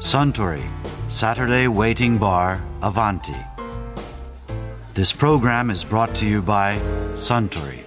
[0.00, 0.62] Suntory
[1.08, 3.36] Saturday Waiting Bar Avanti.
[4.94, 6.78] This program is brought to you by
[7.16, 7.86] Suntory.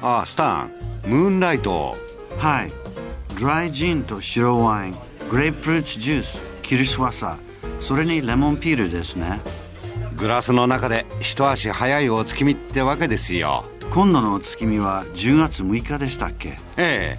[0.00, 0.70] ああスタン
[1.06, 1.96] ムーンライト
[2.38, 2.72] はい。
[3.40, 4.96] ドライジンと白ワイン、
[5.30, 7.38] グレープフルーツジュース、キルシワサ、
[7.80, 9.40] それにレモンピールですね。
[10.16, 16.50] グラスの中で一足早いお月見ってわけですよ今度のお月見は10月6日でしたっけ？
[16.76, 17.18] え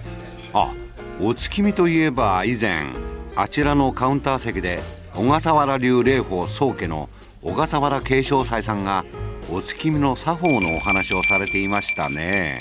[0.54, 0.72] あ
[1.20, 2.88] お月見といえば以前
[3.36, 4.80] あちらのカウンター席で
[5.14, 7.08] 小笠原流霊法宗家の
[7.40, 9.04] 小笠原慶祥斎さんが
[9.50, 12.58] お月見の作法のお話をされていましたね。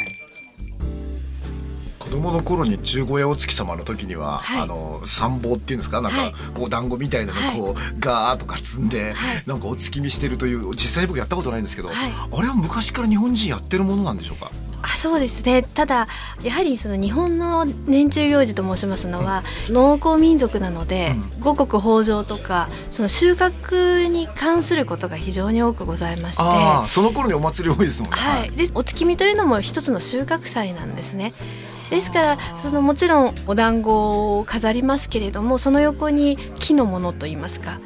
[1.97, 4.61] 子供の頃に十五夜お月様の時には、はい。
[4.61, 5.99] あの参謀っていうんですか？
[6.01, 6.33] なんか、はい。
[6.59, 7.57] お団子みたいなのはい。
[7.57, 9.43] こう、ガーッとか積んで、はい。
[9.47, 12.11] なんかお月見してるという実際に僕やったことないんですけど、はい。
[12.31, 14.51] あれは昔から日本人やってるものなんでしょうか？
[14.83, 15.63] あそうですね。
[15.63, 16.07] ただ
[16.43, 26.43] やはりその日本の年中行事と申しますのは、農耕民族なので、五穀豊穣とかその収穫に関することが非常に多くございまして
[26.89, 31.33] その頃にお祭り多いですもんね、はい、でお月見というのも一つの収穫祭なんですね。
[31.89, 37.79] ですからそのもちろんお団子を飾りますけれどもその横に木のものといいますか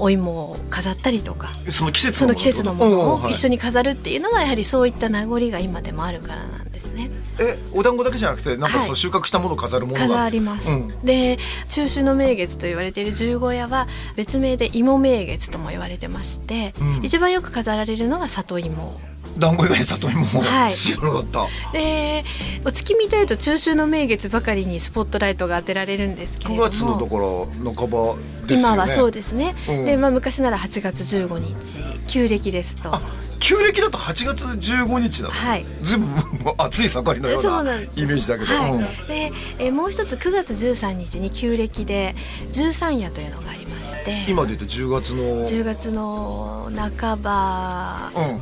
[0.00, 1.50] お芋を飾ったりとか。
[1.68, 7.10] その季節そのの季節のものを一緒にに飾るっていうのはやはりそういった名残が今でもあるからなんですね。
[7.38, 8.82] えお団子だけじゃなくてなんかはい。
[8.84, 10.88] その収穫したものを飾るもの飾ります、うん。
[11.04, 17.04] で中秋の名月と言われている十五夜は別名で芋名月とも言われてまして、うん。
[17.04, 19.00] 一番よく飾られるのが里芋
[19.38, 20.72] 団子以外に里芋も、はい。
[20.74, 21.46] 知らなかった。
[21.72, 22.24] で
[22.64, 26.70] お月見というと中秋の名月ばかりにスポットライトが当てられるんですけれ9ども。
[26.70, 28.74] 月のだから半ばですよね。
[28.74, 29.84] 今はそうですね、うん。
[29.86, 32.94] で、まあ、昔なら8月15日旧暦ですと。
[32.94, 33.00] あ
[33.40, 35.64] 旧暦だと8月15日なの、はい。
[35.80, 36.10] ずいぶん
[36.58, 38.72] 暑い盛りのようなイメージだけど、はい。
[38.72, 38.80] うん。
[38.80, 42.14] で、えーもう一つ9月13日に旧暦で
[42.52, 44.26] 十三夜というのがありまして。
[44.28, 48.40] 今で言うと10月の10月の半ば、うん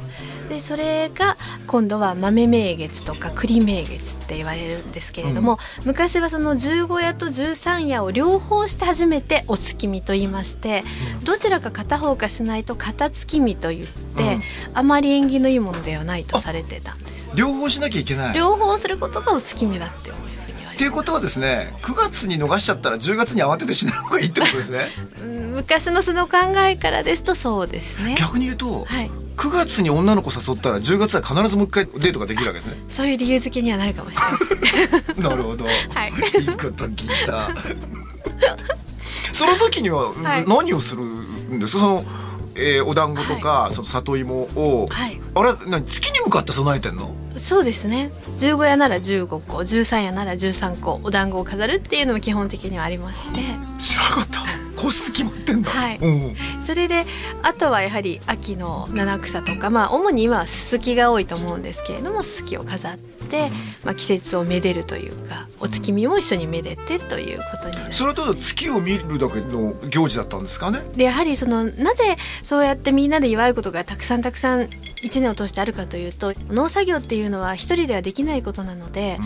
[0.48, 1.36] でそれが
[1.66, 10.82] 今度は豆名月とか栗名月って言われるんですけれども、昔はその十五夜と十三夜を両方して初めてお月見と言いまして、
[11.22, 14.42] どちらか片方かしないと片月見と言って、うん。
[14.74, 17.30] あまり縁起のいいものではないとされてたんです。
[17.34, 18.34] 両方しなきゃいけない。
[18.34, 20.14] 両方することがお月見だっていう。
[20.14, 20.27] ふうに言われて
[20.78, 24.86] っていうことはですね9月に逃しちゃったら10月に慌ててしない方がいいってことですね。
[25.20, 28.14] うん昔のその考えからですとそうですね。
[28.16, 32.76] 逆に言うと、はい、9月に女の子誘ったら10月は必ずもう一回デートができるわけですね。
[32.88, 35.24] そういう理由付けにはなるかもしれません。
[35.24, 36.12] なるほど、 はい。
[36.38, 37.50] いいこと聞いた。
[39.32, 40.44] その時にははい。
[40.46, 41.72] 何をするんです？
[41.74, 42.04] かその、
[42.54, 45.20] えーお団子とか、その里芋を、はい。
[45.34, 47.12] あれ何月に向かって備えてんの？
[47.38, 48.10] そうですね。
[48.38, 53.40] 十五夜なら15個十三夜なら13個お団子を飾るっていうのも基本的にはありまして
[53.78, 54.68] 知らなかった。
[54.80, 55.70] 個数決まってんだ。
[55.70, 55.98] はい。
[55.98, 56.08] う。
[56.08, 57.04] んそれで
[57.42, 63.48] あとはやはり秋の七草とかまあ主に今はススキが多いと思うんですけれどもススキを飾って、
[63.84, 70.60] まあ、季節をめでるというかお月見も一緒にめでてということになるそれと月を見るだけの行事だったんです。
[70.60, 74.68] かねでやはりそのなぜそうやってみんなで祝うことがたくさんたくさん
[75.02, 79.18] 一年を通してあるかというと農作業っていうのは一人ではできないことなので、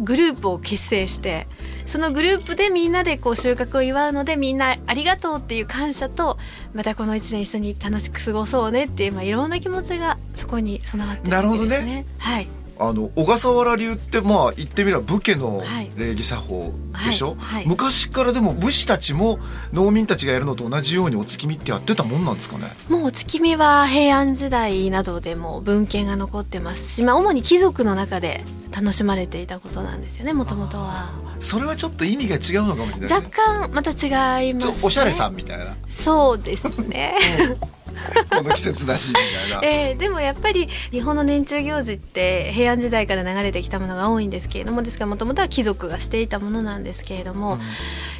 [0.00, 1.46] グループを結成して
[1.86, 6.38] そのグループでみんなでこう収穫を祝うのでみんなありがとうっていう感謝と
[6.72, 12.04] またこの一年一緒に楽しく過ごそうねっていう、まあ、いろんな気持ちがそこに備わってるわけですね。
[12.18, 12.48] はい
[12.78, 15.90] あの小笠原流ってまあ言ってみれば武家のはい。
[15.96, 16.72] 礼儀作法
[17.06, 17.36] でしょ、はい。
[17.36, 19.38] はい昔からでも武士たちも
[19.72, 22.68] 農民たちがやるのと同じようにお月見ってやってたもんなんですかね？
[22.88, 26.96] もうお月見は平安時代などでも文献が残ってます。
[26.96, 31.08] し、まあ、主に貴族の中で楽しまれていたことなんですよねもともとは。
[31.38, 33.26] それはちょっと意味が違うのかもしれないね。
[33.26, 35.76] 若干また違います、ね、おしゃれさんみたいな。
[35.88, 37.16] そうですね
[38.30, 39.60] この季節だしみたいな。
[39.66, 47.58] えーでもやっぱり日本の年中行事って平安時代から流れてきたものが多いんですけれどもですからもともとは貴族がしていたものなんですけれども、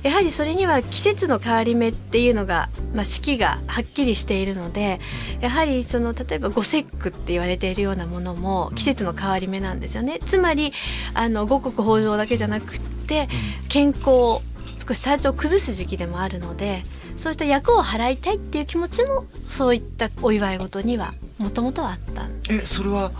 [0.02, 5.00] やはりそれには季節の変わり目っていうのが、まあ、四季がはっきりしているので
[5.40, 10.18] やはりその例えば五節句って言われているようなものも季節の変わり目なんですよね。
[10.18, 10.72] つまり
[11.14, 13.28] あの五穀豊穣だけじゃなくって
[13.68, 14.42] 健康
[14.86, 16.82] 少し体調を崩す時期でもあるので
[17.16, 22.24] そうした役を払いたいっていう気持ちもそういったお祝い事にはもともとはあった。
[22.24, 23.10] んえそれは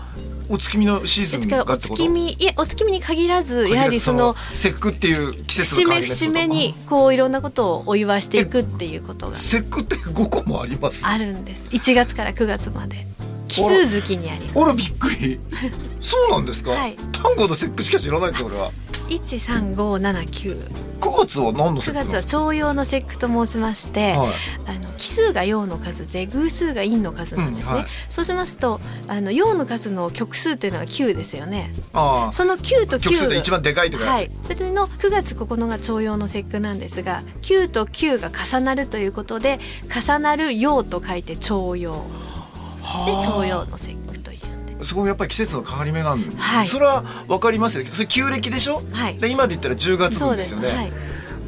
[0.47, 9.35] お月見のシーズンお月見いやお月見に限らずやはりその節句っていう季節節目節目にこういろんなことをお祝いしていくっていうことが。
[9.35, 11.03] 節句って5個もあります？
[11.05, 11.65] あるんです。
[11.71, 13.07] 1月から9月まで。
[13.47, 14.59] 奇数月にあります。
[14.59, 15.39] あらびっくり。
[16.01, 16.95] そうなんですか、はい。
[17.11, 18.71] 単語の節句しか知らないですよ俺は。
[19.09, 24.29] 13579 5 9月は何の節9句な月は徴用の節句と申しまして、はい。
[24.67, 27.87] あの奇数が陽の数で偶数が陰の数なんですね、うんはい。
[28.09, 31.73] そうしますとあの陽の数の極数というのが9ですよね。
[31.93, 32.33] ああ。
[32.33, 39.59] その9と9曲数で一番でかいとか、はい、それの9月9日が徴用の節句なんですが9と9が重なるということで
[39.89, 42.05] 重なる陽と書いて徴用
[43.05, 44.04] で徴用の節句
[44.85, 46.67] そこもやっぱり季節の変わり目なんで、はい。
[46.67, 47.85] それは分かりますよ。
[47.91, 49.17] それ旧暦でしょ、はい。
[49.17, 50.91] で今で言ったら10月分ですよね、はい。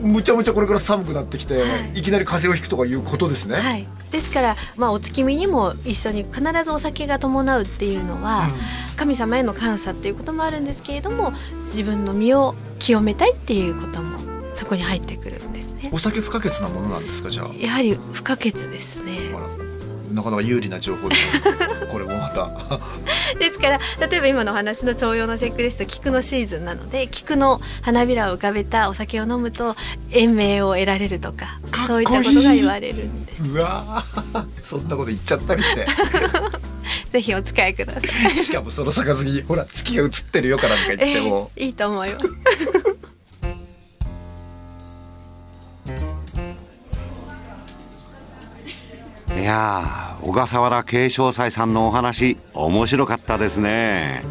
[0.02, 2.00] むちゃむちゃこれから寒くなってきて、はい。
[2.00, 8.48] い、きなり風邪をひくとかいうことですね、はい、ですから、まあ、お月見にも一緒に必ずお酒が伴うっていうのは、
[8.96, 14.20] 神様への感謝っていうこともあるんですけれども自分の身を清めたいっていうことも
[14.54, 15.90] そこに入ってくるんですね。
[15.92, 17.48] お酒不可欠なものなんですかじゃあ？
[17.60, 19.18] やはり不可欠ですね
[20.12, 21.56] なかなか有利な情報ですね
[21.92, 22.50] これもまた。
[23.40, 29.76] ですから例えば今のお話の徴用の節句ですと菊のシーズンなので菊の花びらを浮かべたお酒を飲むと
[30.12, 33.44] 延命を得られるとかそういったことが言われるんです。
[33.44, 34.46] うわー。
[34.64, 35.88] そんなこと言っちゃったりして。
[37.12, 38.00] ぜひお使いくださ
[38.30, 38.38] い。
[38.38, 42.97] しかもその杯にほら月が映ってるよからとか言っても、えーいいと思います
[49.48, 54.22] やー小笠原慶祥祭さんのお話面白かったですね。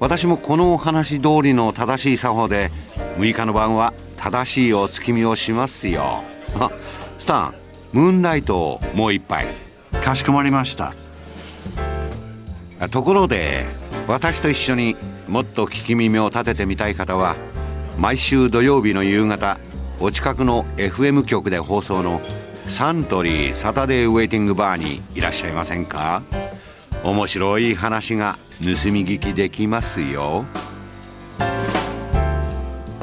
[0.00, 2.72] 私もこのお話通りの正しい作法で
[3.18, 6.24] 6日の晩は正しいお月見をしますよ。
[6.56, 6.72] あ
[7.18, 7.54] スタン
[7.92, 9.46] ムーンライトをもう一杯。
[10.02, 10.92] かしこまりました。
[12.80, 13.64] あところで
[14.08, 14.96] 私と一緒に
[15.28, 17.36] もっと聞き耳を立ててみたい方は
[17.96, 19.60] 毎週土曜日の夕方
[20.00, 22.20] お近くの FM 局で放送の
[22.66, 26.22] サントリーサタデーウェイティングバーにいらっしゃいませんか
[27.04, 30.44] 面白い話が盗み聞きできますよ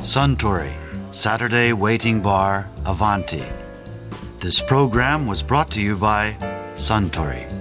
[0.01, 0.71] Suntory
[1.11, 3.43] Saturday Waiting Bar Avanti.
[4.39, 6.35] This program was brought to you by
[6.75, 7.58] Suntory.